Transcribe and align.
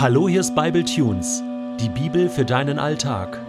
Hallo, 0.00 0.28
hier 0.28 0.38
ist 0.38 0.54
Bible 0.54 0.84
Tunes, 0.84 1.42
die 1.80 1.88
Bibel 1.88 2.28
für 2.28 2.44
deinen 2.44 2.78
Alltag. 2.78 3.40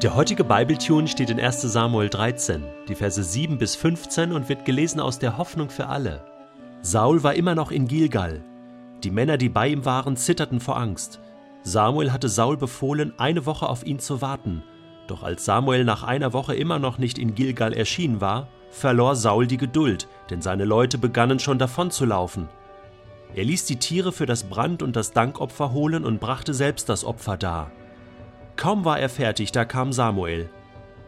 Der 0.00 0.14
heutige 0.14 0.44
Bible 0.44 0.78
Tune 0.78 1.08
steht 1.08 1.28
in 1.28 1.40
1. 1.40 1.62
Samuel 1.62 2.08
13, 2.08 2.62
die 2.86 2.94
Verse 2.94 3.20
7 3.20 3.58
bis 3.58 3.74
15 3.74 4.30
und 4.30 4.48
wird 4.48 4.64
gelesen 4.64 5.00
aus 5.00 5.18
der 5.18 5.38
Hoffnung 5.38 5.70
für 5.70 5.88
alle. 5.88 6.24
Saul 6.82 7.24
war 7.24 7.34
immer 7.34 7.56
noch 7.56 7.72
in 7.72 7.88
Gilgal. 7.88 8.44
Die 9.02 9.10
Männer, 9.10 9.38
die 9.38 9.48
bei 9.48 9.66
ihm 9.66 9.84
waren, 9.84 10.16
zitterten 10.16 10.60
vor 10.60 10.76
Angst. 10.76 11.18
Samuel 11.64 12.12
hatte 12.12 12.28
Saul 12.28 12.56
befohlen, 12.56 13.12
eine 13.16 13.44
Woche 13.44 13.68
auf 13.68 13.84
ihn 13.84 13.98
zu 13.98 14.22
warten. 14.22 14.62
Doch 15.08 15.24
als 15.24 15.44
Samuel 15.44 15.82
nach 15.82 16.04
einer 16.04 16.32
Woche 16.32 16.54
immer 16.54 16.78
noch 16.78 16.98
nicht 16.98 17.18
in 17.18 17.34
Gilgal 17.34 17.72
erschienen 17.72 18.20
war, 18.20 18.46
verlor 18.70 19.16
Saul 19.16 19.48
die 19.48 19.56
Geduld, 19.56 20.06
denn 20.30 20.42
seine 20.42 20.64
Leute 20.64 20.96
begannen 20.96 21.40
schon 21.40 21.58
davonzulaufen. 21.58 22.48
Er 23.34 23.44
ließ 23.44 23.64
die 23.64 23.76
Tiere 23.76 24.12
für 24.12 24.26
das 24.26 24.44
Brand- 24.44 24.82
und 24.82 24.94
das 24.94 25.12
Dankopfer 25.12 25.72
holen 25.72 26.04
und 26.04 26.20
brachte 26.20 26.52
selbst 26.52 26.88
das 26.88 27.04
Opfer 27.04 27.36
dar. 27.36 27.72
Kaum 28.56 28.84
war 28.84 28.98
er 28.98 29.08
fertig, 29.08 29.52
da 29.52 29.64
kam 29.64 29.92
Samuel. 29.92 30.50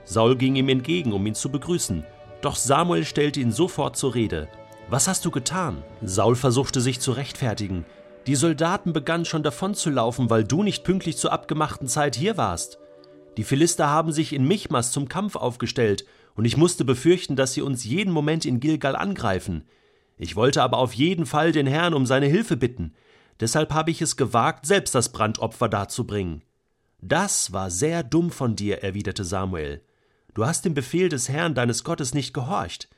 Saul 0.04 0.36
ging 0.36 0.56
ihm 0.56 0.68
entgegen, 0.68 1.12
um 1.12 1.26
ihn 1.26 1.34
zu 1.34 1.50
begrüßen, 1.50 2.04
doch 2.40 2.56
Samuel 2.56 3.04
stellte 3.04 3.40
ihn 3.40 3.52
sofort 3.52 3.96
zur 3.96 4.14
Rede. 4.14 4.48
Was 4.88 5.08
hast 5.08 5.24
du 5.24 5.30
getan? 5.30 5.82
Saul 6.02 6.36
versuchte 6.36 6.80
sich 6.80 7.00
zu 7.00 7.12
rechtfertigen. 7.12 7.84
Die 8.26 8.34
Soldaten 8.34 8.92
begannen 8.92 9.24
schon 9.24 9.42
davonzulaufen, 9.42 10.30
weil 10.30 10.44
du 10.44 10.62
nicht 10.62 10.84
pünktlich 10.84 11.16
zur 11.16 11.32
abgemachten 11.32 11.88
Zeit 11.88 12.16
hier 12.16 12.36
warst. 12.36 12.78
Die 13.36 13.44
Philister 13.44 13.88
haben 13.88 14.12
sich 14.12 14.32
in 14.32 14.46
Michmas 14.46 14.92
zum 14.92 15.08
Kampf 15.08 15.36
aufgestellt, 15.36 16.04
und 16.36 16.44
ich 16.44 16.56
musste 16.56 16.84
befürchten, 16.84 17.36
dass 17.36 17.52
sie 17.52 17.62
uns 17.62 17.84
jeden 17.84 18.12
Moment 18.12 18.44
in 18.44 18.60
Gilgal 18.60 18.96
angreifen. 18.96 19.64
Ich 20.16 20.36
wollte 20.36 20.62
aber 20.62 20.78
auf 20.78 20.92
jeden 20.92 21.26
Fall 21.26 21.52
den 21.52 21.66
Herrn 21.66 21.94
um 21.94 22.06
seine 22.06 22.26
Hilfe 22.26 22.56
bitten. 22.56 22.94
Deshalb 23.40 23.72
habe 23.72 23.90
ich 23.90 24.00
es 24.00 24.16
gewagt, 24.16 24.66
selbst 24.66 24.94
das 24.94 25.10
Brandopfer 25.10 25.68
darzubringen. 25.68 26.42
Das 27.00 27.52
war 27.52 27.70
sehr 27.70 28.02
dumm 28.02 28.30
von 28.30 28.56
dir, 28.56 28.82
erwiderte 28.82 29.24
Samuel. 29.24 29.82
Du 30.34 30.46
hast 30.46 30.64
dem 30.64 30.74
Befehl 30.74 31.08
des 31.08 31.28
Herrn 31.28 31.54
deines 31.54 31.84
Gottes 31.84 32.14
nicht 32.14 32.32
gehorcht. 32.32 32.88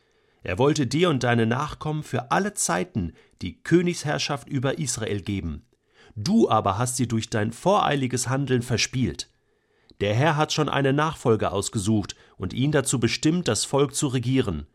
Er 0.43 0.59
wollte 0.59 0.87
dir 0.87 1.11
und 1.11 1.25
deine 1.25 1.47
Nachkommen 1.47 2.03
für 2.03 2.31
alle 2.31 2.55
Zeiten 2.55 3.15
die 3.43 3.62
Königsherrschaft 3.62 4.49
über 4.49 4.79
Israel 4.79 5.21
geben. 5.23 5.65
Du 6.15 6.49
aber 6.49 6.79
hast 6.79 6.97
sie 6.97 7.09
durch 7.09 7.29
dein 7.29 7.53
voreiliges 7.53 8.29
Handeln 8.29 8.62
verspielt. 8.62 9.29
Der 10.01 10.15
Herr 10.15 10.37
hat 10.37 10.53
schon 10.53 10.69
einen 10.69 10.97
Nachfolger 10.97 11.53
ausgesucht 11.53 12.15
und 12.37 12.53
ihn 12.53 12.73
dazu 12.73 13.01
bestimmt, 13.01 13.49
das 13.49 13.65
Volk 13.65 13.95
zu 13.95 14.07
regieren. 14.07 14.67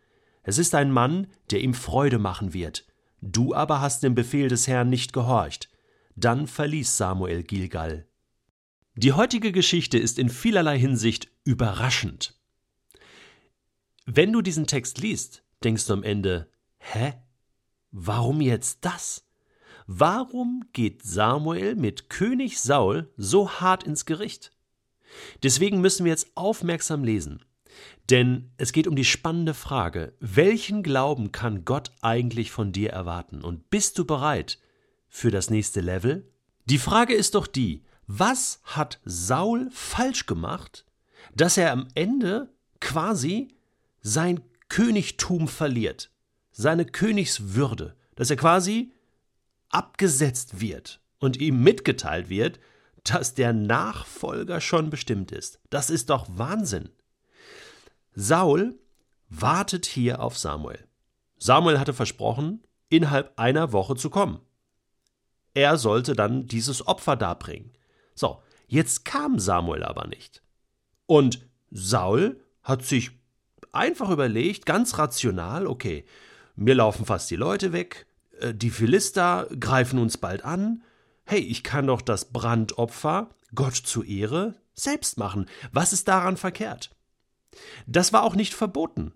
Es 0.43 0.57
ist 0.57 0.73
ein 0.75 0.91
Mann, 0.91 1.27
der 1.51 1.61
ihm 1.61 1.73
Freude 1.73 2.19
machen 2.19 2.53
wird. 2.53 2.85
Du 3.21 3.53
aber 3.53 3.81
hast 3.81 4.03
dem 4.03 4.15
Befehl 4.15 4.47
des 4.47 4.67
Herrn 4.67 4.89
nicht 4.89 5.13
gehorcht. 5.13 5.69
Dann 6.15 6.47
verließ 6.47 6.97
Samuel 6.97 7.43
Gilgal. 7.43 8.07
Die 8.95 9.13
heutige 9.13 9.51
Geschichte 9.51 9.97
ist 9.97 10.19
in 10.19 10.29
vielerlei 10.29 10.77
Hinsicht 10.77 11.29
überraschend. 11.43 12.35
Wenn 14.05 14.33
du 14.33 14.41
diesen 14.41 14.67
Text 14.67 14.97
liest, 14.97 15.43
denkst 15.63 15.85
du 15.85 15.93
am 15.93 16.03
Ende, 16.03 16.49
hä? 16.79 17.13
Warum 17.91 18.41
jetzt 18.41 18.79
das? 18.81 19.25
Warum 19.85 20.65
geht 20.73 21.03
Samuel 21.03 21.75
mit 21.75 22.09
König 22.09 22.59
Saul 22.59 23.11
so 23.17 23.49
hart 23.49 23.83
ins 23.83 24.05
Gericht? 24.05 24.51
Deswegen 25.43 25.81
müssen 25.81 26.05
wir 26.05 26.11
jetzt 26.11 26.31
aufmerksam 26.35 27.03
lesen. 27.03 27.43
Denn 28.09 28.51
es 28.57 28.73
geht 28.73 28.87
um 28.87 28.95
die 28.95 29.05
spannende 29.05 29.53
Frage, 29.53 30.13
welchen 30.19 30.83
Glauben 30.83 31.31
kann 31.31 31.65
Gott 31.65 31.91
eigentlich 32.01 32.51
von 32.51 32.71
dir 32.71 32.91
erwarten? 32.91 33.41
Und 33.41 33.69
bist 33.69 33.97
du 33.97 34.05
bereit 34.05 34.59
für 35.07 35.31
das 35.31 35.49
nächste 35.49 35.81
Level? 35.81 36.29
Die 36.65 36.77
Frage 36.77 37.13
ist 37.13 37.35
doch 37.35 37.47
die, 37.47 37.83
was 38.07 38.59
hat 38.63 38.99
Saul 39.05 39.69
falsch 39.71 40.25
gemacht, 40.25 40.85
dass 41.35 41.57
er 41.57 41.71
am 41.71 41.87
Ende 41.95 42.49
quasi 42.79 43.49
sein 44.01 44.41
Königtum 44.67 45.47
verliert, 45.47 46.11
seine 46.51 46.85
Königswürde, 46.85 47.95
dass 48.15 48.29
er 48.29 48.35
quasi 48.35 48.91
abgesetzt 49.69 50.59
wird 50.59 51.01
und 51.19 51.37
ihm 51.37 51.63
mitgeteilt 51.63 52.29
wird, 52.29 52.59
dass 53.03 53.33
der 53.33 53.53
Nachfolger 53.53 54.61
schon 54.61 54.89
bestimmt 54.89 55.31
ist. 55.31 55.59
Das 55.69 55.89
ist 55.89 56.09
doch 56.09 56.27
Wahnsinn. 56.29 56.89
Saul 58.13 58.79
wartet 59.29 59.85
hier 59.85 60.21
auf 60.21 60.37
Samuel. 60.37 60.87
Samuel 61.37 61.79
hatte 61.79 61.93
versprochen, 61.93 62.63
innerhalb 62.89 63.39
einer 63.39 63.71
Woche 63.71 63.95
zu 63.95 64.09
kommen. 64.09 64.39
Er 65.53 65.77
sollte 65.77 66.13
dann 66.13 66.47
dieses 66.47 66.85
Opfer 66.87 67.15
darbringen. 67.15 67.71
So, 68.13 68.41
jetzt 68.67 69.05
kam 69.05 69.39
Samuel 69.39 69.83
aber 69.83 70.07
nicht. 70.07 70.41
Und 71.05 71.47
Saul 71.71 72.41
hat 72.63 72.83
sich 72.85 73.11
einfach 73.71 74.09
überlegt, 74.09 74.65
ganz 74.65 74.97
rational, 74.97 75.67
okay, 75.67 76.05
mir 76.55 76.75
laufen 76.75 77.05
fast 77.05 77.29
die 77.31 77.35
Leute 77.35 77.73
weg, 77.73 78.05
äh, 78.39 78.53
die 78.53 78.69
Philister 78.69 79.47
greifen 79.59 79.99
uns 79.99 80.17
bald 80.17 80.43
an, 80.43 80.83
hey, 81.25 81.39
ich 81.39 81.63
kann 81.63 81.87
doch 81.87 82.01
das 82.01 82.25
Brandopfer, 82.25 83.29
Gott 83.55 83.75
zu 83.75 84.03
Ehre, 84.03 84.55
selbst 84.73 85.17
machen. 85.17 85.47
Was 85.71 85.93
ist 85.93 86.07
daran 86.07 86.37
verkehrt? 86.37 86.91
Das 87.87 88.13
war 88.13 88.23
auch 88.23 88.35
nicht 88.35 88.53
verboten. 88.53 89.13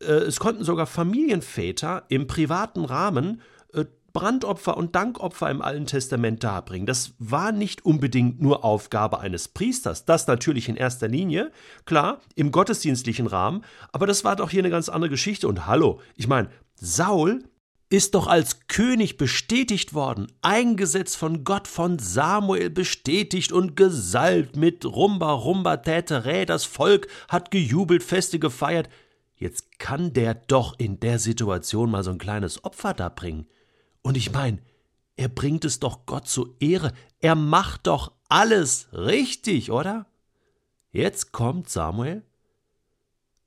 Äh, 0.00 0.06
es 0.06 0.40
konnten 0.40 0.64
sogar 0.64 0.86
Familienväter 0.86 2.04
im 2.08 2.26
privaten 2.26 2.84
Rahmen 2.84 3.40
äh, 3.72 3.84
Brandopfer 4.12 4.76
und 4.76 4.94
Dankopfer 4.94 5.50
im 5.50 5.60
Alten 5.60 5.86
Testament 5.86 6.44
darbringen. 6.44 6.86
Das 6.86 7.14
war 7.18 7.50
nicht 7.50 7.84
unbedingt 7.84 8.40
nur 8.40 8.64
Aufgabe 8.64 9.18
eines 9.18 9.48
Priesters, 9.48 10.04
das 10.04 10.26
natürlich 10.26 10.68
in 10.68 10.76
erster 10.76 11.08
Linie, 11.08 11.50
klar, 11.84 12.20
im 12.36 12.52
gottesdienstlichen 12.52 13.26
Rahmen, 13.26 13.64
aber 13.92 14.06
das 14.06 14.24
war 14.24 14.36
doch 14.36 14.50
hier 14.50 14.62
eine 14.62 14.70
ganz 14.70 14.88
andere 14.88 15.10
Geschichte. 15.10 15.48
Und 15.48 15.66
hallo, 15.66 16.00
ich 16.14 16.28
meine, 16.28 16.48
Saul 16.76 17.44
ist 17.94 18.14
doch 18.14 18.26
als 18.26 18.66
König 18.66 19.18
bestätigt 19.18 19.94
worden, 19.94 20.26
eingesetzt 20.42 21.16
von 21.16 21.44
Gott, 21.44 21.68
von 21.68 21.98
Samuel 22.00 22.68
bestätigt 22.68 23.52
und 23.52 23.76
gesalbt 23.76 24.56
mit 24.56 24.84
Rumba, 24.84 25.32
Rumba, 25.32 25.76
Täterä, 25.76 26.44
das 26.44 26.64
Volk 26.64 27.06
hat 27.28 27.50
gejubelt, 27.52 28.02
Feste 28.02 28.38
gefeiert. 28.40 28.88
Jetzt 29.36 29.78
kann 29.78 30.12
der 30.12 30.34
doch 30.34 30.78
in 30.78 30.98
der 30.98 31.18
Situation 31.18 31.90
mal 31.90 32.02
so 32.02 32.10
ein 32.10 32.18
kleines 32.18 32.64
Opfer 32.64 32.94
da 32.94 33.08
bringen. 33.08 33.46
Und 34.02 34.16
ich 34.16 34.32
meine, 34.32 34.58
er 35.16 35.28
bringt 35.28 35.64
es 35.64 35.78
doch 35.78 36.06
Gott 36.06 36.26
zur 36.26 36.54
Ehre. 36.60 36.92
Er 37.20 37.34
macht 37.34 37.86
doch 37.86 38.12
alles 38.28 38.88
richtig, 38.92 39.70
oder? 39.70 40.06
Jetzt 40.90 41.32
kommt 41.32 41.68
Samuel. 41.68 42.24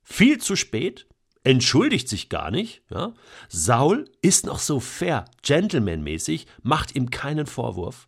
Viel 0.02 0.38
zu 0.38 0.56
spät 0.56 1.07
entschuldigt 1.48 2.10
sich 2.10 2.28
gar 2.28 2.50
nicht. 2.50 2.82
Ja? 2.90 3.14
Saul 3.48 4.10
ist 4.20 4.44
noch 4.44 4.58
so 4.58 4.80
fair, 4.80 5.24
gentlemanmäßig, 5.40 6.46
macht 6.62 6.94
ihm 6.94 7.10
keinen 7.10 7.46
Vorwurf. 7.46 8.06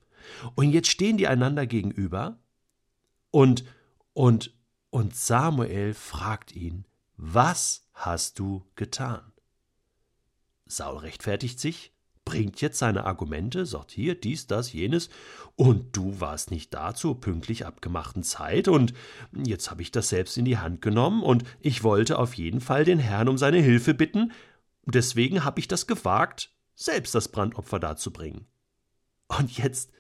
Und 0.54 0.72
jetzt 0.72 0.88
stehen 0.88 1.16
die 1.16 1.26
einander 1.26 1.66
gegenüber 1.66 2.38
und, 3.30 3.64
und, 4.12 4.54
und 4.90 5.16
Samuel 5.16 5.94
fragt 5.94 6.54
ihn, 6.54 6.84
was 7.16 7.88
hast 7.94 8.38
du 8.38 8.66
getan? 8.76 9.32
Saul 10.66 10.98
rechtfertigt 10.98 11.58
sich 11.58 11.94
bringt 12.30 12.60
jetzt 12.60 12.78
seine 12.78 13.06
Argumente, 13.06 13.66
sagt 13.66 13.90
hier 13.90 14.14
dies, 14.14 14.46
das, 14.46 14.72
jenes, 14.72 15.10
und 15.56 15.96
du 15.96 16.20
warst 16.20 16.52
nicht 16.52 16.72
da 16.72 16.94
zur 16.94 17.20
pünktlich 17.20 17.66
abgemachten 17.66 18.22
Zeit, 18.22 18.68
und 18.68 18.94
jetzt 19.32 19.68
habe 19.68 19.82
ich 19.82 19.90
das 19.90 20.10
selbst 20.10 20.38
in 20.38 20.44
die 20.44 20.58
Hand 20.58 20.80
genommen, 20.80 21.24
und 21.24 21.42
ich 21.58 21.82
wollte 21.82 22.20
auf 22.20 22.34
jeden 22.34 22.60
Fall 22.60 22.84
den 22.84 23.00
Herrn 23.00 23.28
um 23.28 23.36
seine 23.36 23.58
Hilfe 23.58 23.94
bitten, 23.94 24.30
deswegen 24.86 25.42
habe 25.42 25.58
ich 25.58 25.66
das 25.66 25.88
gewagt, 25.88 26.52
selbst 26.76 27.16
das 27.16 27.26
Brandopfer 27.26 27.80
darzubringen. 27.80 28.46
Und 29.26 29.58
jetzt 29.58 29.90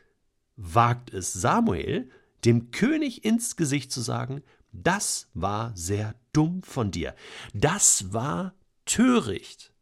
wagt 0.54 1.12
es 1.12 1.32
Samuel, 1.32 2.10
dem 2.44 2.70
König 2.70 3.24
ins 3.24 3.56
Gesicht 3.56 3.90
zu 3.90 4.02
sagen, 4.02 4.44
das 4.70 5.28
war 5.34 5.72
sehr 5.74 6.14
dumm 6.32 6.62
von 6.62 6.92
dir, 6.92 7.16
das 7.54 8.12
war 8.12 8.54
töricht. 8.84 9.72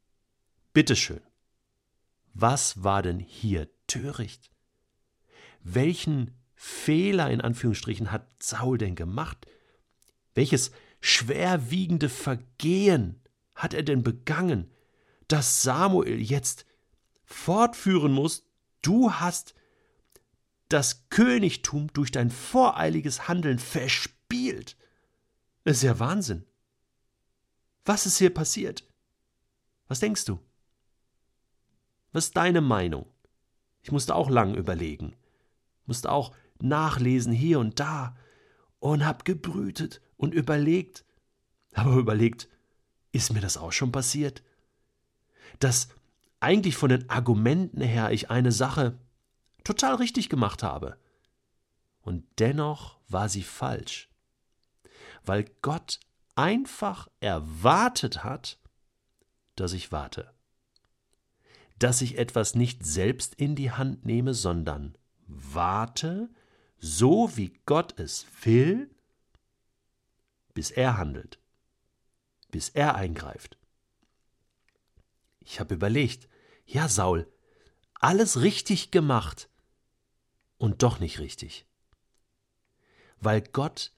Bitteschön. 0.73 1.21
Was 2.41 2.85
war 2.85 3.03
denn 3.03 3.19
hier 3.19 3.69
töricht? 3.89 4.53
Welchen 5.65 6.39
Fehler 6.55 7.33
in 7.33 7.41
Anführungsstrichen 7.41 8.13
hat 8.13 8.31
Saul 8.41 8.79
denn 8.79 8.95
gemacht? 8.95 9.49
Welches 10.35 10.71
schwerwiegende 11.01 12.09
Vergehen 12.09 13.21
hat 13.57 13.75
er 13.75 13.83
denn 13.83 14.05
begangen, 14.05 14.71
dass 15.27 15.65
Samuel 15.65 16.21
jetzt 16.21 16.65
fortführen 17.25 18.13
muss, 18.13 18.49
du 18.83 19.15
hast 19.15 19.57
das 20.69 21.09
Königtum 21.11 21.93
durch 21.93 22.13
dein 22.13 22.31
voreiliges 22.31 23.27
Handeln 23.27 23.59
verspielt. 23.59 24.77
Das 25.65 25.79
ist 25.79 25.83
ja 25.83 25.99
Wahnsinn. 25.99 26.45
Was 27.85 28.07
ist 28.07 28.19
hier 28.19 28.33
passiert? 28.33 28.85
Was 29.89 29.99
denkst 29.99 30.25
du? 30.25 30.39
Was 32.19 32.25
ist 32.25 32.37
deine 32.37 32.61
Meinung? 32.61 33.07
Ich 33.81 33.93
musste 33.93 34.17
auch 34.17 34.29
lang 34.29 34.57
überlegen. 34.57 35.15
musste 35.87 36.11
auch 36.11 36.35
nachlesen 36.61 37.33
hier 37.33 37.61
und 37.61 37.79
da 37.79 38.17
und 38.81 39.07
hab 39.07 39.25
gebrütet 39.25 40.01
und 40.17 40.35
überlegt, 40.35 41.05
aber 41.75 41.95
überlegt, 41.95 42.49
ist 43.13 43.33
mir 43.33 43.41
das 43.41 43.57
auch 43.57 43.71
schon 43.71 43.93
passiert? 43.93 44.43
Dass 45.61 45.91
eigentlich 46.41 46.77
von 46.77 46.89
den 46.89 47.09
Argumenten 47.09 47.83
her 47.83 48.11
ich 48.11 48.31
eine 48.31 48.51
Sache 48.51 48.99
total 49.63 49.95
richtig 49.95 50.29
gemacht 50.29 50.65
habe. 50.65 50.99
Und 52.01 52.25
dennoch 52.41 52.99
war 53.07 53.29
sie 53.29 53.45
falsch, 53.45 54.11
weil 55.25 55.45
Gott 55.63 56.01
einfach 56.35 57.07
erwartet 57.21 58.25
hat, 58.25 58.59
dass 59.55 59.73
ich 59.73 59.93
warte. 59.93 60.33
Dass 61.79 62.01
ich 62.03 62.19
etwas 62.19 62.55
nicht 62.55 62.85
selbst 62.85 63.35
in 63.35 63.55
die 63.55 63.71
Hand 63.71 64.05
nehme, 64.05 64.35
sondern 64.35 64.97
warte, 65.27 66.29
so 66.79 67.37
wie 67.37 67.53
Gott 67.67 67.99
es 67.99 68.27
will, 68.43 68.91
bis 70.55 70.71
er 70.71 70.97
handelt, 70.97 71.39
bis 72.51 72.69
er 72.71 72.95
eingreift. 72.95 73.59
Ich 75.41 75.61
habe 75.61 75.75
überlegt, 75.75 76.29
ja 76.67 76.89
Saul, 76.89 77.31
alles 77.95 78.41
richtig 78.41 78.91
gemacht 78.91 79.49
und 80.59 80.83
doch 80.83 81.01
nicht 81.01 81.19
richtig. 81.19 81.67
Weil 83.21 83.41
Gott 83.41 83.93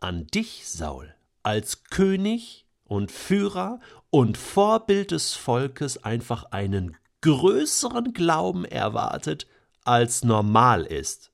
an 0.00 0.26
dich, 0.26 0.68
Saul, 0.68 1.14
als 1.42 1.84
König 1.84 2.66
und 2.84 3.12
Führer 3.12 3.80
und 4.10 4.36
Vorbild 4.36 5.10
des 5.10 5.34
Volkes 5.34 6.04
einfach 6.04 6.44
einen 6.52 6.96
größeren 7.24 8.12
Glauben 8.12 8.66
erwartet, 8.66 9.46
als 9.82 10.24
normal 10.24 10.84
ist. 10.84 11.32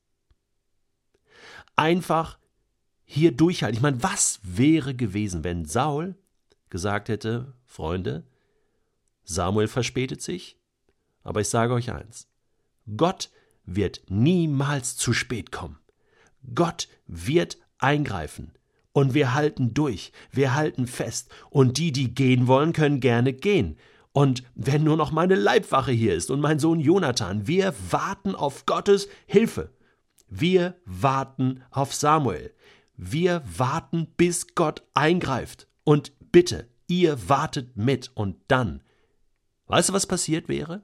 Einfach 1.74 2.38
hier 3.04 3.32
durchhalten. 3.32 3.76
Ich 3.76 3.82
meine, 3.82 4.00
was 4.00 4.38
wäre 4.44 4.94
gewesen, 4.94 5.42
wenn 5.42 5.64
Saul 5.64 6.14
gesagt 6.68 7.08
hätte, 7.08 7.54
Freunde, 7.66 8.24
Samuel 9.24 9.66
verspätet 9.66 10.22
sich, 10.22 10.60
aber 11.24 11.40
ich 11.40 11.48
sage 11.48 11.74
euch 11.74 11.90
eins, 11.90 12.28
Gott 12.96 13.30
wird 13.64 14.02
niemals 14.08 14.96
zu 14.96 15.12
spät 15.12 15.50
kommen. 15.50 15.80
Gott 16.54 16.86
wird 17.08 17.58
eingreifen. 17.78 18.52
Und 18.92 19.14
wir 19.14 19.34
halten 19.34 19.74
durch, 19.74 20.12
wir 20.30 20.54
halten 20.54 20.86
fest. 20.86 21.30
Und 21.50 21.78
die, 21.78 21.90
die 21.90 22.14
gehen 22.14 22.46
wollen, 22.46 22.72
können 22.72 23.00
gerne 23.00 23.32
gehen. 23.32 23.76
Und 24.12 24.42
wenn 24.54 24.82
nur 24.82 24.96
noch 24.96 25.12
meine 25.12 25.36
Leibwache 25.36 25.92
hier 25.92 26.14
ist 26.14 26.30
und 26.30 26.40
mein 26.40 26.58
Sohn 26.58 26.80
Jonathan, 26.80 27.46
wir 27.46 27.74
warten 27.90 28.34
auf 28.34 28.66
Gottes 28.66 29.08
Hilfe. 29.26 29.70
Wir 30.28 30.76
warten 30.84 31.62
auf 31.70 31.94
Samuel. 31.94 32.52
Wir 32.96 33.42
warten, 33.56 34.08
bis 34.16 34.54
Gott 34.54 34.82
eingreift. 34.94 35.68
Und 35.84 36.12
bitte, 36.32 36.68
ihr 36.86 37.28
wartet 37.28 37.76
mit. 37.76 38.10
Und 38.14 38.36
dann, 38.48 38.82
weißt 39.66 39.88
du, 39.88 39.92
was 39.92 40.06
passiert 40.06 40.48
wäre? 40.48 40.82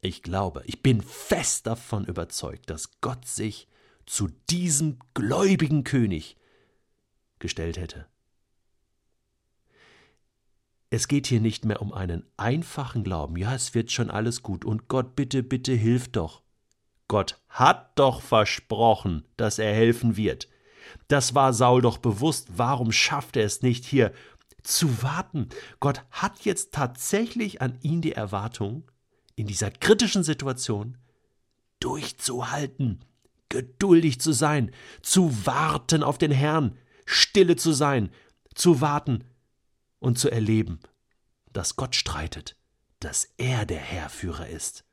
Ich 0.00 0.22
glaube, 0.22 0.62
ich 0.66 0.82
bin 0.82 1.02
fest 1.02 1.66
davon 1.66 2.04
überzeugt, 2.04 2.70
dass 2.70 3.00
Gott 3.00 3.26
sich 3.26 3.66
zu 4.06 4.28
diesem 4.48 4.98
gläubigen 5.14 5.84
König 5.84 6.36
gestellt 7.40 7.76
hätte. 7.76 8.06
Es 10.90 11.06
geht 11.06 11.26
hier 11.26 11.40
nicht 11.40 11.64
mehr 11.64 11.82
um 11.82 11.92
einen 11.92 12.24
einfachen 12.36 13.04
Glauben. 13.04 13.36
Ja, 13.36 13.54
es 13.54 13.74
wird 13.74 13.92
schon 13.92 14.10
alles 14.10 14.42
gut 14.42 14.64
und 14.64 14.88
Gott, 14.88 15.16
bitte, 15.16 15.42
bitte, 15.42 15.72
hilf 15.72 16.08
doch. 16.08 16.42
Gott 17.08 17.38
hat 17.48 17.98
doch 17.98 18.22
versprochen, 18.22 19.24
dass 19.36 19.58
er 19.58 19.72
helfen 19.72 20.16
wird. 20.16 20.48
Das 21.08 21.34
war 21.34 21.52
Saul 21.52 21.82
doch 21.82 21.98
bewusst. 21.98 22.48
Warum 22.56 22.92
schafft 22.92 23.36
er 23.36 23.44
es 23.44 23.62
nicht 23.62 23.84
hier 23.84 24.12
zu 24.62 25.02
warten? 25.02 25.48
Gott 25.80 26.04
hat 26.10 26.40
jetzt 26.44 26.72
tatsächlich 26.72 27.60
an 27.60 27.78
ihn 27.82 28.00
die 28.00 28.12
Erwartung, 28.12 28.90
in 29.36 29.46
dieser 29.46 29.70
kritischen 29.70 30.24
Situation 30.24 30.96
durchzuhalten, 31.80 33.04
geduldig 33.48 34.20
zu 34.20 34.32
sein, 34.32 34.72
zu 35.02 35.46
warten 35.46 36.02
auf 36.02 36.18
den 36.18 36.32
Herrn, 36.32 36.76
stille 37.04 37.56
zu 37.56 37.72
sein, 37.72 38.10
zu 38.54 38.80
warten 38.80 39.24
und 40.00 40.18
zu 40.18 40.30
erleben, 40.30 40.80
dass 41.52 41.76
Gott 41.76 41.96
streitet, 41.96 42.56
dass 43.00 43.28
er 43.36 43.66
der 43.66 43.80
Herrführer 43.80 44.48
ist. 44.48 44.84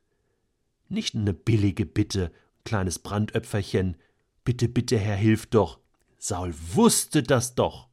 Nicht 0.87 1.15
eine 1.15 1.33
billige 1.33 1.85
Bitte, 1.85 2.31
kleines 2.63 2.99
Brandöpferchen, 2.99 3.97
bitte, 4.43 4.67
bitte, 4.69 4.97
Herr, 4.97 5.15
hilf 5.15 5.47
doch. 5.47 5.79
Saul 6.17 6.53
wusste 6.73 7.23
das 7.23 7.55
doch. 7.55 7.89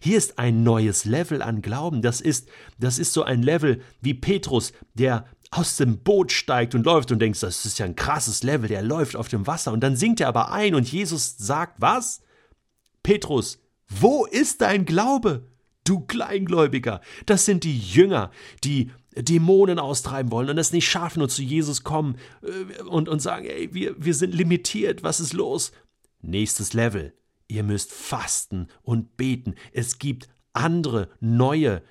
Hier 0.00 0.18
ist 0.18 0.38
ein 0.38 0.62
neues 0.62 1.04
Level 1.04 1.42
an 1.42 1.62
Glauben. 1.62 2.02
Das 2.02 2.20
ist, 2.20 2.48
das 2.78 2.98
ist 2.98 3.12
so 3.12 3.22
ein 3.22 3.42
Level 3.42 3.80
wie 4.00 4.14
Petrus, 4.14 4.72
der 4.94 5.26
aus 5.50 5.76
dem 5.76 5.98
Boot 6.02 6.32
steigt 6.32 6.74
und 6.74 6.84
läuft 6.84 7.12
und 7.12 7.18
denkst, 7.18 7.40
das 7.40 7.64
ist 7.64 7.78
ja 7.78 7.84
ein 7.84 7.96
krasses 7.96 8.42
Level, 8.42 8.68
der 8.68 8.82
läuft 8.82 9.16
auf 9.16 9.28
dem 9.28 9.46
Wasser 9.46 9.72
und 9.72 9.80
dann 9.80 9.96
sinkt 9.96 10.20
er 10.20 10.28
aber 10.28 10.50
ein 10.50 10.74
und 10.74 10.90
Jesus 10.90 11.36
sagt, 11.36 11.80
was? 11.80 12.22
Petrus, 13.02 13.58
wo 13.88 14.24
ist 14.24 14.62
dein 14.62 14.86
Glaube? 14.86 15.46
Du 15.84 16.00
Kleingläubiger, 16.00 17.00
das 17.26 17.44
sind 17.44 17.64
die 17.64 17.78
Jünger, 17.78 18.30
die 18.62 18.90
Dämonen 19.16 19.78
austreiben 19.78 20.30
wollen 20.30 20.50
und 20.50 20.58
es 20.58 20.72
nicht 20.72 20.88
schaffen 20.88 21.22
und 21.22 21.30
zu 21.30 21.42
Jesus 21.42 21.82
kommen 21.82 22.16
äh, 22.42 22.82
und, 22.82 23.08
und 23.08 23.20
sagen, 23.20 23.46
ey, 23.46 23.72
wir, 23.74 23.94
wir 23.98 24.14
sind 24.14 24.34
limitiert, 24.34 25.02
was 25.02 25.20
ist 25.20 25.32
los? 25.32 25.72
Nächstes 26.20 26.72
Level. 26.72 27.12
Ihr 27.48 27.64
müsst 27.64 27.92
fasten 27.92 28.68
und 28.82 29.16
beten. 29.16 29.54
Es 29.72 29.98
gibt 29.98 30.28
andere, 30.52 31.10
neue, 31.20 31.82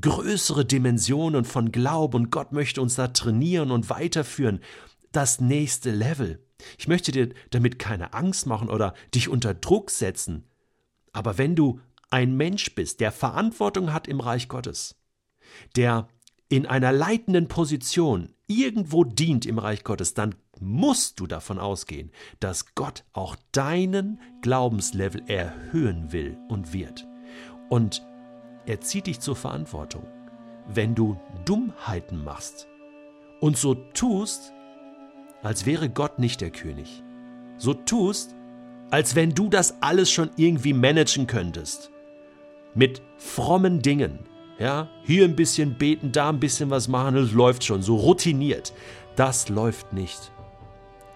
größere 0.00 0.64
Dimensionen 0.64 1.44
von 1.44 1.70
Glauben 1.70 2.16
und 2.16 2.30
Gott 2.30 2.52
möchte 2.52 2.80
uns 2.80 2.96
da 2.96 3.08
trainieren 3.08 3.70
und 3.70 3.90
weiterführen. 3.90 4.60
Das 5.12 5.40
nächste 5.40 5.92
Level. 5.92 6.44
Ich 6.78 6.88
möchte 6.88 7.12
dir 7.12 7.28
damit 7.50 7.78
keine 7.78 8.14
Angst 8.14 8.46
machen 8.46 8.68
oder 8.68 8.94
dich 9.14 9.28
unter 9.28 9.54
Druck 9.54 9.90
setzen. 9.90 10.44
Aber 11.12 11.38
wenn 11.38 11.54
du 11.54 11.80
ein 12.14 12.36
Mensch 12.36 12.76
bist, 12.76 13.00
der 13.00 13.10
Verantwortung 13.10 13.92
hat 13.92 14.06
im 14.06 14.20
Reich 14.20 14.46
Gottes, 14.48 14.94
der 15.74 16.06
in 16.48 16.64
einer 16.64 16.92
leitenden 16.92 17.48
Position 17.48 18.32
irgendwo 18.46 19.02
dient 19.02 19.46
im 19.46 19.58
Reich 19.58 19.82
Gottes, 19.82 20.14
dann 20.14 20.36
musst 20.60 21.18
du 21.18 21.26
davon 21.26 21.58
ausgehen, 21.58 22.12
dass 22.38 22.76
Gott 22.76 23.02
auch 23.14 23.34
deinen 23.50 24.20
Glaubenslevel 24.42 25.24
erhöhen 25.26 26.12
will 26.12 26.38
und 26.48 26.72
wird. 26.72 27.04
Und 27.68 28.06
er 28.64 28.80
zieht 28.80 29.08
dich 29.08 29.18
zur 29.18 29.34
Verantwortung, 29.34 30.06
wenn 30.68 30.94
du 30.94 31.18
Dummheiten 31.44 32.22
machst 32.22 32.68
und 33.40 33.58
so 33.58 33.74
tust, 33.74 34.52
als 35.42 35.66
wäre 35.66 35.90
Gott 35.90 36.20
nicht 36.20 36.40
der 36.40 36.50
König. 36.50 37.02
So 37.58 37.74
tust, 37.74 38.36
als 38.92 39.16
wenn 39.16 39.34
du 39.34 39.48
das 39.48 39.82
alles 39.82 40.12
schon 40.12 40.30
irgendwie 40.36 40.74
managen 40.74 41.26
könntest. 41.26 41.90
Mit 42.74 43.02
frommen 43.18 43.80
Dingen. 43.80 44.20
Ja, 44.58 44.88
hier 45.02 45.24
ein 45.24 45.36
bisschen 45.36 45.76
beten, 45.76 46.12
da 46.12 46.28
ein 46.28 46.40
bisschen 46.40 46.70
was 46.70 46.88
machen, 46.88 47.16
es 47.16 47.32
läuft 47.32 47.64
schon, 47.64 47.82
so 47.82 47.96
routiniert. 47.96 48.72
Das 49.16 49.48
läuft 49.48 49.92
nicht. 49.92 50.30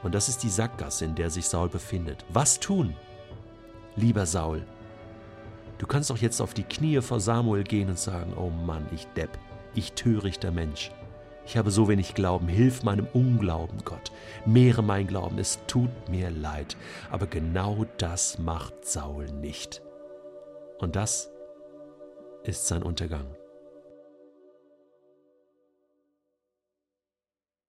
Und 0.03 0.15
das 0.15 0.29
ist 0.29 0.43
die 0.43 0.49
Sackgasse, 0.49 1.05
in 1.05 1.15
der 1.15 1.31
sich 1.31 1.47
Saul 1.47 1.69
befindet. 1.69 2.25
Was 2.29 2.61
tun? 2.61 2.95
Lieber 3.97 4.27
Saul, 4.27 4.65
du 5.79 5.87
kannst 5.87 6.11
doch 6.11 6.19
jetzt 6.19 6.41
auf 6.41 6.55
die 6.55 6.62
Knie 6.62 7.00
vor 7.00 7.21
Samuel 7.21 7.65
gehen 7.65 7.88
und 7.88 7.99
sagen, 7.99 8.35
oh 8.37 8.50
Mann, 8.50 8.87
ich 8.93 9.07
Depp, 9.17 9.38
ich 9.75 9.93
törichter 9.93 10.50
Mensch. 10.50 10.93
Ich 11.45 11.57
habe 11.57 11.71
so 11.71 11.88
wenig 11.88 12.15
Glauben, 12.15 12.47
hilf 12.47 12.83
meinem 12.83 13.07
Unglauben, 13.12 13.79
Gott. 13.85 14.12
Mehre 14.45 14.83
mein 14.83 15.07
Glauben, 15.07 15.38
es 15.38 15.59
tut 15.67 15.91
mir 16.09 16.31
leid. 16.31 16.77
Aber 17.11 17.27
genau 17.27 17.87
das 17.97 18.38
macht 18.38 18.85
Saul 18.85 19.27
nicht. 19.33 19.81
Und 20.79 20.95
das 20.95 21.31
ist 22.49 22.67
sein 22.67 22.83
Untergang. 22.83 23.26